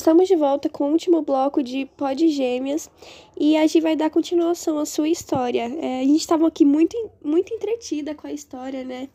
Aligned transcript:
estamos 0.00 0.26
de 0.26 0.34
volta 0.34 0.66
com 0.66 0.88
o 0.88 0.92
último 0.92 1.20
bloco 1.20 1.62
de 1.62 1.84
Pod 1.84 2.26
Gêmeas 2.26 2.90
e 3.38 3.54
a 3.54 3.66
gente 3.66 3.82
vai 3.82 3.94
dar 3.94 4.08
continuação 4.08 4.78
à 4.78 4.86
sua 4.86 5.10
história. 5.10 5.60
É, 5.78 6.00
a 6.00 6.04
gente 6.04 6.20
estava 6.20 6.48
aqui 6.48 6.64
muito, 6.64 6.96
muito 7.22 7.52
entretida 7.52 8.14
com 8.14 8.26
a 8.26 8.32
história, 8.32 8.82
né? 8.82 9.10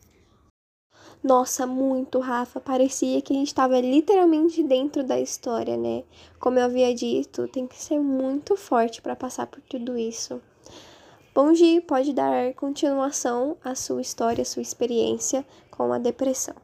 Nossa, 1.24 1.66
muito, 1.66 2.20
Rafa. 2.20 2.60
Parecia 2.60 3.20
que 3.20 3.32
a 3.32 3.36
gente 3.36 3.48
estava 3.48 3.80
literalmente 3.80 4.62
dentro 4.62 5.02
da 5.02 5.20
história, 5.20 5.76
né? 5.76 6.04
Como 6.38 6.56
eu 6.56 6.66
havia 6.66 6.94
dito, 6.94 7.48
tem 7.48 7.66
que 7.66 7.82
ser 7.82 7.98
muito 7.98 8.56
forte 8.56 9.02
para 9.02 9.16
passar 9.16 9.48
por 9.48 9.60
tudo 9.62 9.98
isso. 9.98 10.40
Bom, 11.34 11.52
Gi, 11.52 11.80
pode 11.80 12.12
dar 12.12 12.54
continuação 12.54 13.56
à 13.64 13.74
sua 13.74 14.00
história, 14.00 14.42
à 14.42 14.44
sua 14.44 14.62
experiência 14.62 15.44
com 15.68 15.92
a 15.92 15.98
depressão. 15.98 16.54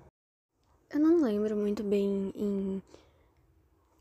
Eu 0.94 1.00
não 1.00 1.22
lembro 1.22 1.56
muito 1.56 1.82
bem 1.82 2.32
em 2.36 2.71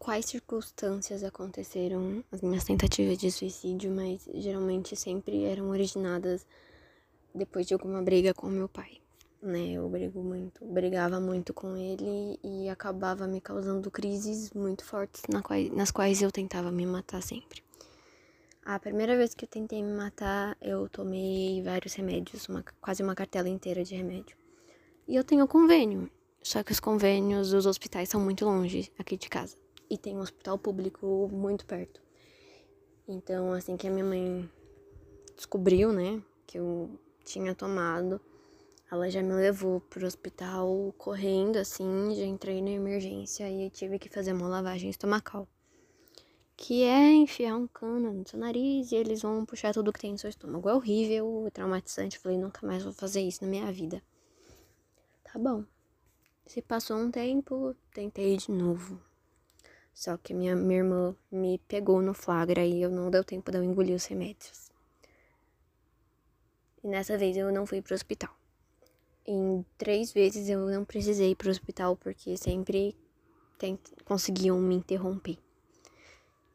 quais 0.02 0.26
circunstâncias 0.26 1.24
aconteceram 1.24 2.24
as 2.32 2.42
minhas 2.42 2.64
tentativas 2.64 3.20
de 3.20 3.32
suicídio, 3.32 3.92
mas 3.92 4.28
geralmente 4.34 4.96
sempre 4.96 5.44
eram 5.44 5.70
originadas 5.70 6.44
depois 7.36 7.68
de 7.68 7.76
alguma 7.76 8.02
briga 8.02 8.34
com 8.34 8.48
meu 8.48 8.68
pai. 8.68 8.98
Né, 9.40 9.74
eu 9.74 9.88
brigo 9.88 10.24
muito, 10.24 10.66
brigava 10.66 11.20
muito 11.20 11.54
com 11.54 11.78
ele 11.78 12.40
e 12.44 12.68
acabava 12.68 13.28
me 13.28 13.40
causando 13.40 13.92
crises 13.92 14.52
muito 14.54 14.84
fortes 14.84 15.22
nas 15.72 15.92
quais 15.92 16.22
eu 16.22 16.32
tentava 16.32 16.72
me 16.72 16.86
matar 16.86 17.22
sempre. 17.22 17.64
A 18.66 18.80
primeira 18.80 19.16
vez 19.16 19.36
que 19.36 19.46
eu 19.46 19.50
tentei 19.50 19.84
me 19.84 19.94
matar, 19.94 20.58
eu 20.62 20.90
tomei 20.90 21.62
vários 21.62 21.94
remédios, 21.94 22.50
uma, 22.50 22.66
quase 22.82 23.04
uma 23.04 23.14
cartela 23.14 23.50
inteira 23.50 23.84
de 23.84 23.96
remédio. 23.96 24.36
E 25.08 25.16
eu 25.16 25.24
tenho 25.24 25.48
convênio, 25.48 26.10
só 26.42 26.64
que 26.64 26.72
os 26.72 26.80
convênios 26.80 27.52
dos 27.52 27.68
hospitais 27.68 28.10
são 28.10 28.20
muito 28.20 28.46
longe 28.46 28.92
aqui 28.98 29.16
de 29.16 29.30
casa. 29.30 29.62
E 29.92 29.98
tem 29.98 30.16
um 30.16 30.22
hospital 30.22 30.58
público 30.58 31.30
muito 31.34 31.66
perto. 31.66 32.02
Então, 33.06 33.52
assim 33.52 33.76
que 33.76 33.86
a 33.86 33.92
minha 33.92 34.06
mãe 34.06 34.50
descobriu, 35.36 35.92
né, 35.92 36.24
que 36.48 36.58
eu 36.58 36.98
tinha 37.26 37.54
tomado, 37.54 38.22
ela 38.90 39.10
já 39.10 39.22
me 39.22 39.34
levou 39.34 39.82
pro 39.82 40.08
hospital 40.08 40.96
correndo, 40.98 41.58
assim, 41.58 42.16
já 42.16 42.24
entrei 42.24 42.62
na 42.62 42.70
emergência 42.70 43.50
e 43.50 43.70
tive 43.70 44.00
que 44.00 44.08
fazer 44.08 44.32
uma 44.32 44.48
lavagem 44.48 44.90
estomacal. 44.90 45.46
Que 46.56 46.84
é 46.84 47.12
enfiar 47.12 47.58
um 47.58 47.68
cano 47.68 48.14
no 48.14 48.26
seu 48.26 48.40
nariz 48.40 48.94
e 48.94 48.96
eles 48.96 49.24
vão 49.24 49.46
puxar 49.46 49.74
tudo 49.74 49.92
que 49.92 50.00
tem 50.00 50.14
no 50.14 50.18
seu 50.18 50.30
estômago. 50.30 50.70
É 50.70 50.74
horrível, 50.74 51.44
é 51.48 51.50
traumatizante. 51.50 52.18
Falei, 52.18 52.38
nunca 52.38 52.66
mais 52.66 52.82
vou 52.82 52.94
fazer 52.94 53.20
isso 53.20 53.44
na 53.44 53.50
minha 53.50 53.70
vida. 53.74 54.02
Tá 55.22 55.38
bom. 55.38 55.66
Se 56.46 56.62
passou 56.62 56.96
um 56.96 57.12
tempo, 57.12 57.76
tentei 57.94 58.38
de 58.38 58.52
novo. 58.52 59.11
Só 59.94 60.18
que 60.18 60.34
minha, 60.34 60.56
minha 60.56 60.80
irmã 60.80 61.16
me 61.32 61.60
pegou 61.68 62.02
no 62.02 62.14
flagra 62.14 62.66
e 62.66 62.82
eu 62.82 62.90
não 62.90 63.12
deu 63.12 63.24
tempo 63.24 63.52
de 63.52 63.58
eu 63.58 63.64
engolir 63.64 63.96
os 63.96 64.06
remédios. 64.06 64.72
E 66.84 66.88
nessa 66.88 67.18
vez 67.18 67.38
eu 67.38 67.52
não 67.52 67.66
fui 67.66 67.82
pro 67.82 67.94
hospital. 67.94 68.34
Em 69.26 69.64
três 69.78 70.12
vezes 70.12 70.50
eu 70.50 70.68
não 70.68 70.84
precisei 70.84 71.32
ir 71.32 71.36
pro 71.36 71.52
hospital 71.52 71.96
porque 71.96 72.36
sempre 72.36 72.96
tent... 73.60 73.80
conseguiam 74.04 74.60
me 74.60 74.76
interromper. 74.76 75.38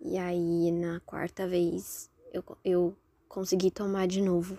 E 0.00 0.18
aí 0.18 0.72
na 0.72 1.00
quarta 1.00 1.46
vez 1.46 2.10
eu, 2.32 2.44
eu 2.64 2.96
consegui 3.28 3.70
tomar 3.70 4.06
de 4.08 4.20
novo. 4.20 4.58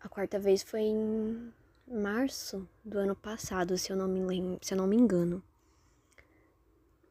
A 0.00 0.08
quarta 0.08 0.38
vez 0.38 0.62
foi 0.62 0.82
em 0.82 1.52
março 1.90 2.68
do 2.84 2.98
ano 2.98 3.16
passado, 3.16 3.76
se 3.76 3.90
eu 3.90 3.96
não 3.96 4.06
me, 4.06 4.20
lembro, 4.20 4.58
se 4.62 4.72
eu 4.72 4.78
não 4.78 4.86
me 4.86 4.96
engano. 4.96 5.42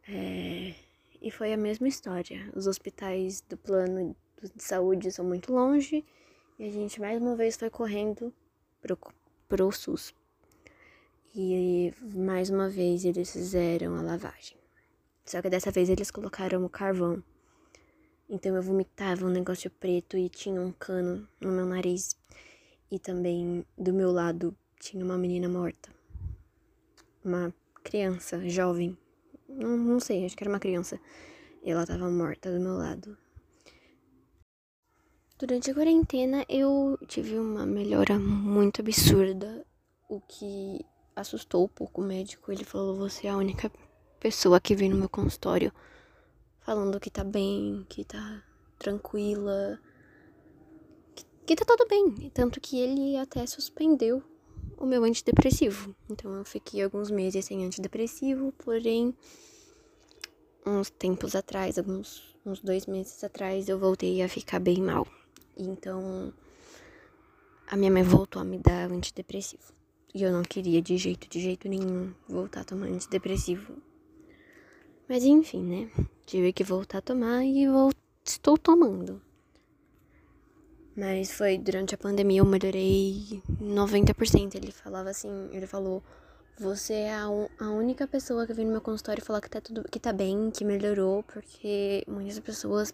É... 0.09 0.73
E 1.21 1.31
foi 1.31 1.51
a 1.51 1.57
mesma 1.57 1.87
história. 1.87 2.51
Os 2.55 2.67
hospitais 2.67 3.41
do 3.41 3.57
plano 3.57 4.15
de 4.55 4.63
saúde 4.63 5.11
são 5.11 5.25
muito 5.25 5.51
longe 5.51 6.05
e 6.59 6.65
a 6.65 6.71
gente 6.71 7.01
mais 7.01 7.21
uma 7.21 7.35
vez 7.35 7.57
foi 7.57 7.69
correndo 7.69 8.33
pro, 8.81 8.97
pro 9.47 9.71
SUS. 9.71 10.13
E 11.35 11.93
mais 12.15 12.49
uma 12.49 12.69
vez 12.69 13.03
eles 13.03 13.31
fizeram 13.31 13.95
a 13.95 14.01
lavagem. 14.01 14.57
Só 15.25 15.41
que 15.41 15.49
dessa 15.49 15.71
vez 15.71 15.89
eles 15.89 16.09
colocaram 16.09 16.63
o 16.63 16.69
carvão. 16.69 17.21
Então 18.29 18.55
eu 18.55 18.61
vomitava 18.61 19.25
um 19.25 19.29
negócio 19.29 19.69
preto 19.69 20.17
e 20.17 20.29
tinha 20.29 20.61
um 20.61 20.71
cano 20.71 21.27
no 21.39 21.51
meu 21.51 21.65
nariz. 21.65 22.15
E 22.89 22.97
também 22.97 23.65
do 23.77 23.93
meu 23.93 24.11
lado 24.11 24.55
tinha 24.79 25.03
uma 25.03 25.17
menina 25.17 25.49
morta. 25.49 25.89
Uma 27.23 27.53
criança, 27.83 28.47
jovem. 28.47 28.97
Não, 29.47 29.77
não 29.77 29.99
sei, 29.99 30.25
acho 30.25 30.35
que 30.35 30.43
era 30.43 30.51
uma 30.51 30.59
criança. 30.59 30.99
E 31.63 31.71
ela 31.71 31.85
tava 31.85 32.09
morta 32.09 32.51
do 32.51 32.59
meu 32.59 32.73
lado. 32.73 33.17
Durante 35.39 35.69
a 35.69 35.73
quarentena 35.73 36.45
eu 36.49 36.97
tive 37.07 37.37
uma 37.37 37.65
melhora 37.65 38.17
muito 38.17 38.81
absurda, 38.81 39.65
o 40.09 40.19
que 40.19 40.83
assustou 41.15 41.65
um 41.65 41.67
pouco 41.67 42.01
o 42.01 42.03
médico. 42.03 42.51
Ele 42.51 42.63
falou: 42.63 42.95
Você 42.95 43.27
é 43.27 43.29
a 43.29 43.37
única 43.37 43.71
pessoa 44.19 44.59
que 44.59 44.75
vem 44.75 44.89
no 44.89 44.97
meu 44.97 45.09
consultório 45.09 45.71
falando 46.59 46.99
que 46.99 47.09
tá 47.09 47.23
bem, 47.23 47.85
que 47.87 48.03
tá 48.03 48.43
tranquila, 48.77 49.79
que, 51.15 51.25
que 51.45 51.55
tá 51.55 51.63
tudo 51.65 51.87
bem. 51.87 52.29
Tanto 52.31 52.59
que 52.59 52.79
ele 52.79 53.15
até 53.17 53.45
suspendeu 53.45 54.23
o 54.77 54.85
meu 54.85 55.03
antidepressivo. 55.03 55.95
Então 56.09 56.33
eu 56.35 56.45
fiquei 56.45 56.83
alguns 56.83 57.11
meses 57.11 57.45
sem 57.45 57.65
antidepressivo, 57.65 58.53
porém, 58.57 59.13
uns 60.65 60.89
tempos 60.89 61.35
atrás, 61.35 61.77
alguns 61.77 62.37
uns 62.47 62.61
dois 62.61 62.85
meses 62.85 63.23
atrás, 63.23 63.67
eu 63.67 63.77
voltei 63.77 64.21
a 64.21 64.29
ficar 64.29 64.59
bem 64.59 64.81
mal. 64.81 65.05
Então, 65.57 66.33
a 67.67 67.75
minha 67.75 67.91
mãe 67.91 68.03
voltou 68.03 68.41
a 68.41 68.45
me 68.45 68.57
dar 68.57 68.89
antidepressivo. 68.89 69.73
E 70.15 70.23
eu 70.23 70.31
não 70.31 70.43
queria 70.43 70.81
de 70.81 70.97
jeito, 70.97 71.27
de 71.29 71.39
jeito 71.41 71.67
nenhum, 71.67 72.13
voltar 72.27 72.61
a 72.61 72.63
tomar 72.63 72.87
antidepressivo. 72.87 73.73
Mas 75.09 75.23
enfim, 75.23 75.63
né? 75.63 75.91
Tive 76.25 76.53
que 76.53 76.63
voltar 76.63 76.99
a 76.99 77.01
tomar 77.01 77.43
e 77.43 77.67
vou... 77.67 77.91
estou 78.25 78.57
tomando. 78.57 79.21
Mas 80.97 81.31
foi 81.31 81.59
durante 81.59 81.93
a 81.93 81.97
pandemia 81.97 82.39
eu 82.41 82.45
melhorei 82.45 83.39
90%. 83.61 84.55
Ele 84.55 84.71
falava 84.71 85.11
assim, 85.11 85.47
ele 85.51 85.67
falou: 85.67 86.01
"Você 86.59 86.93
é 86.93 87.13
a, 87.13 87.27
a 87.59 87.69
única 87.69 88.07
pessoa 88.07 88.47
que 88.47 88.53
vem 88.53 88.65
no 88.65 88.71
meu 88.71 88.81
consultório 88.81 89.23
falar 89.23 89.39
que 89.39 89.49
tá 89.49 89.61
tudo 89.61 89.87
que 89.91 89.99
tá 89.99 90.11
bem, 90.11 90.49
que 90.49 90.65
melhorou, 90.65 91.21
porque 91.21 92.03
muitas 92.07 92.39
pessoas 92.39 92.91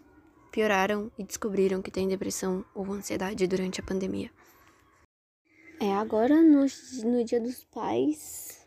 pioraram 0.52 1.10
e 1.18 1.24
descobriram 1.24 1.80
que 1.80 1.90
tem 1.90 2.06
depressão 2.06 2.62
ou 2.74 2.92
ansiedade 2.92 3.46
durante 3.46 3.80
a 3.80 3.82
pandemia. 3.82 4.30
É, 5.80 5.94
agora 5.94 6.42
no, 6.42 6.66
no 7.04 7.24
Dia 7.24 7.40
dos 7.40 7.64
Pais, 7.64 8.60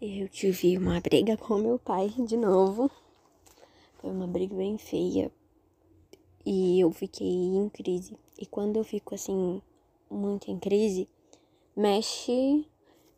eu 0.00 0.28
tive 0.28 0.78
uma 0.78 1.00
briga 1.00 1.36
com 1.36 1.58
meu 1.58 1.80
pai 1.80 2.14
de 2.26 2.36
novo. 2.36 2.88
Foi 3.98 4.10
uma 4.10 4.26
briga 4.26 4.54
bem 4.54 4.78
feia. 4.78 5.32
E 6.44 6.80
eu 6.80 6.90
fiquei 6.90 7.26
em 7.26 7.68
crise. 7.68 8.16
E 8.42 8.46
quando 8.46 8.76
eu 8.76 8.82
fico 8.82 9.14
assim, 9.14 9.62
muito 10.10 10.50
em 10.50 10.58
crise, 10.58 11.08
mexe 11.76 12.66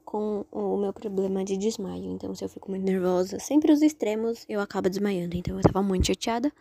com 0.04 0.44
o 0.52 0.76
meu 0.76 0.92
problema 0.92 1.42
de 1.42 1.56
desmaio. 1.56 2.10
Então, 2.10 2.34
se 2.34 2.44
eu 2.44 2.48
fico 2.50 2.70
muito 2.70 2.84
nervosa, 2.84 3.38
sempre 3.38 3.72
os 3.72 3.80
extremos, 3.80 4.44
eu 4.46 4.60
acabo 4.60 4.90
desmaiando. 4.90 5.34
Então, 5.34 5.56
eu 5.56 5.62
tava 5.62 5.82
muito 5.82 6.08
chateada. 6.08 6.52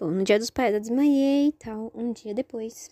Bom, 0.00 0.10
no 0.10 0.24
dia 0.24 0.36
dos 0.36 0.50
pais 0.50 0.74
eu 0.74 0.80
desmaiei 0.80 1.50
e 1.50 1.52
tal. 1.52 1.92
Um 1.94 2.12
dia 2.12 2.34
depois, 2.34 2.90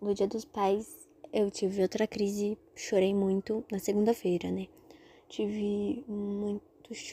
no 0.00 0.14
dia 0.14 0.26
dos 0.26 0.46
pais, 0.46 1.06
eu 1.30 1.50
tive 1.50 1.82
outra 1.82 2.06
crise, 2.06 2.56
chorei 2.74 3.14
muito 3.14 3.62
na 3.70 3.78
segunda-feira, 3.78 4.50
né? 4.50 4.68
Tive 5.28 6.02
muito. 6.08 6.62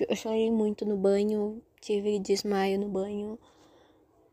Eu 0.07 0.15
chorei 0.15 0.49
muito 0.49 0.85
no 0.85 0.95
banho, 0.95 1.61
tive 1.81 2.19
desmaio 2.19 2.79
no 2.79 2.87
banho. 2.87 3.37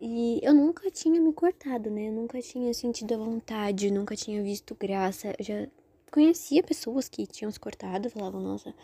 E 0.05 0.41
eu 0.43 0.53
nunca 0.53 0.91
tinha 0.91 1.21
me 1.21 1.33
cortado, 1.33 1.89
né? 1.89 2.09
Eu 2.09 2.13
nunca 2.13 2.43
tinha 2.43 2.75
sentido 2.75 3.15
a 3.15 3.19
vontade, 3.19 3.89
nunca 3.89 4.17
tinha 4.17 4.43
visto 4.43 4.75
graça. 4.75 5.33
Eu 5.39 5.45
já 5.45 5.69
conhecia 6.11 6.61
pessoas 6.61 7.09
que 7.09 7.25
tinham 7.25 7.53
se 7.53 7.61
cortado, 7.61 8.11
falavam, 8.11 8.41
nossa, 8.41 8.75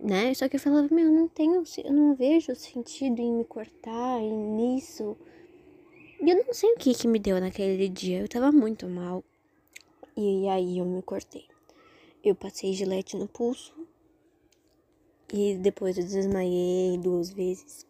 né? 0.00 0.32
Só 0.32 0.48
que 0.48 0.54
eu 0.54 0.60
falava, 0.60 0.94
meu, 0.94 1.06
eu 1.06 1.12
não 1.12 1.26
tenho, 1.26 1.64
eu 1.84 1.92
não 1.92 2.14
vejo 2.14 2.54
sentido 2.54 3.20
em 3.20 3.32
me 3.32 3.44
cortar 3.44 4.22
e 4.22 4.30
nisso. 4.30 5.16
E 6.20 6.30
eu 6.30 6.46
não 6.46 6.54
sei 6.54 6.70
o 6.70 6.76
que 6.76 6.94
que 6.94 7.08
me 7.08 7.18
deu 7.18 7.40
naquele 7.40 7.88
dia, 7.88 8.20
eu 8.20 8.28
tava 8.28 8.52
muito 8.52 8.88
mal. 8.88 9.24
E 10.16 10.46
aí 10.46 10.78
eu 10.78 10.84
me 10.84 11.02
cortei. 11.02 11.46
Eu 12.22 12.36
passei 12.36 12.72
gilete 12.74 13.16
no 13.16 13.26
pulso. 13.26 13.74
E 15.32 15.56
depois 15.56 15.98
eu 15.98 16.04
desmaiei 16.04 16.96
duas 16.96 17.30
vezes. 17.32 17.84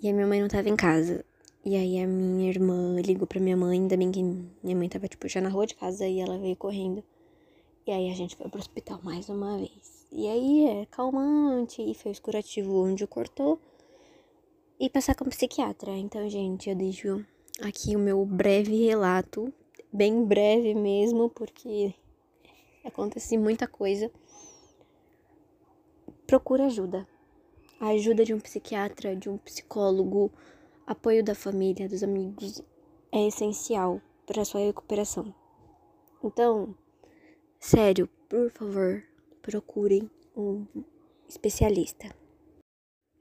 E 0.00 0.08
a 0.08 0.12
minha 0.12 0.28
mãe 0.28 0.40
não 0.40 0.46
tava 0.46 0.68
em 0.68 0.76
casa. 0.76 1.24
E 1.68 1.76
aí 1.76 2.02
a 2.02 2.06
minha 2.06 2.48
irmã 2.48 2.98
ligou 2.98 3.26
pra 3.26 3.38
minha 3.38 3.54
mãe, 3.54 3.78
ainda 3.78 3.94
bem 3.94 4.10
que 4.10 4.22
minha 4.22 4.74
mãe 4.74 4.88
tava, 4.88 5.06
tipo, 5.06 5.28
já 5.28 5.38
na 5.38 5.50
rua 5.50 5.66
de 5.66 5.74
casa, 5.74 6.06
e 6.06 6.18
ela 6.18 6.38
veio 6.38 6.56
correndo. 6.56 7.04
E 7.86 7.90
aí 7.90 8.10
a 8.10 8.14
gente 8.14 8.36
foi 8.36 8.48
pro 8.48 8.58
hospital 8.58 8.98
mais 9.02 9.28
uma 9.28 9.58
vez. 9.58 10.06
E 10.10 10.26
aí 10.26 10.66
é 10.66 10.86
calmante 10.86 11.82
e 11.82 11.92
fez 11.92 12.18
curativo 12.18 12.82
onde 12.82 13.06
cortou. 13.06 13.60
E 14.80 14.88
passar 14.88 15.14
com 15.14 15.26
psiquiatra. 15.26 15.94
Então, 15.94 16.26
gente, 16.30 16.70
eu 16.70 16.74
deixo 16.74 17.22
aqui 17.60 17.94
o 17.94 17.98
meu 17.98 18.24
breve 18.24 18.86
relato. 18.86 19.52
Bem 19.92 20.24
breve 20.24 20.74
mesmo, 20.74 21.28
porque 21.28 21.92
acontece 22.82 23.36
muita 23.36 23.68
coisa. 23.68 24.10
Procura 26.26 26.64
ajuda. 26.64 27.06
A 27.78 27.88
ajuda 27.88 28.24
de 28.24 28.32
um 28.32 28.40
psiquiatra, 28.40 29.14
de 29.14 29.28
um 29.28 29.36
psicólogo, 29.36 30.32
apoio 30.88 31.22
da 31.22 31.34
família, 31.34 31.86
dos 31.86 32.02
amigos 32.02 32.62
é 33.12 33.26
essencial 33.26 34.00
para 34.26 34.44
sua 34.44 34.62
recuperação. 34.62 35.34
Então, 36.24 36.74
sério, 37.60 38.08
por 38.26 38.50
favor, 38.50 39.04
procurem 39.42 40.10
um 40.34 40.66
especialista. 41.28 42.08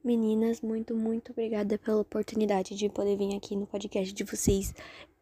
Meninas, 0.01 0.61
muito, 0.61 0.95
muito 0.95 1.33
obrigada 1.33 1.77
pela 1.77 1.99
oportunidade 1.99 2.73
de 2.73 2.87
poder 2.87 3.17
vir 3.17 3.35
aqui 3.35 3.53
no 3.53 3.67
podcast 3.67 4.13
de 4.13 4.23
vocês 4.23 4.73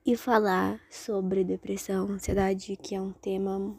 e 0.06 0.16
falar 0.16 0.80
sobre 0.88 1.44
depressão, 1.44 2.12
ansiedade, 2.12 2.78
que 2.78 2.94
é 2.94 3.02
um 3.02 3.12
tema, 3.12 3.76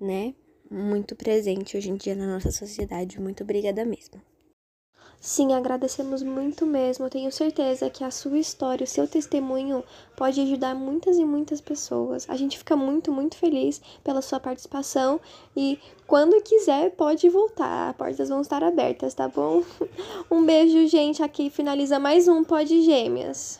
né, 0.00 0.34
muito 0.68 1.14
presente 1.14 1.76
hoje 1.76 1.90
em 1.90 1.94
dia 1.94 2.16
na 2.16 2.26
nossa 2.26 2.50
sociedade. 2.50 3.20
Muito 3.20 3.44
obrigada 3.44 3.84
mesmo. 3.84 4.20
Sim, 5.26 5.54
agradecemos 5.54 6.22
muito 6.22 6.66
mesmo. 6.66 7.08
Tenho 7.08 7.32
certeza 7.32 7.88
que 7.88 8.04
a 8.04 8.10
sua 8.10 8.36
história, 8.36 8.84
o 8.84 8.86
seu 8.86 9.08
testemunho 9.08 9.82
pode 10.14 10.38
ajudar 10.42 10.74
muitas 10.74 11.16
e 11.16 11.24
muitas 11.24 11.62
pessoas. 11.62 12.28
A 12.28 12.36
gente 12.36 12.58
fica 12.58 12.76
muito, 12.76 13.10
muito 13.10 13.34
feliz 13.38 13.80
pela 14.04 14.20
sua 14.20 14.38
participação 14.38 15.18
e 15.56 15.78
quando 16.06 16.42
quiser 16.42 16.90
pode 16.90 17.26
voltar. 17.30 17.88
As 17.88 17.96
portas 17.96 18.28
vão 18.28 18.42
estar 18.42 18.62
abertas, 18.62 19.14
tá 19.14 19.26
bom? 19.26 19.62
Um 20.30 20.44
beijo, 20.44 20.86
gente. 20.88 21.22
Aqui 21.22 21.48
finaliza 21.48 21.98
mais 21.98 22.28
um 22.28 22.44
Pod 22.44 22.82
Gêmeas. 22.82 23.52